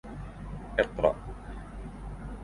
[0.79, 1.13] اقرأ!